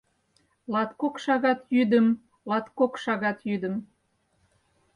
[0.73, 2.07] Латкок шагат йӱдым,
[2.49, 3.75] латкок шагат йӱдым